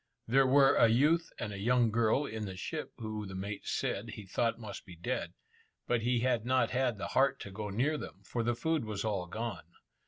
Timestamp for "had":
6.21-6.43, 6.71-6.97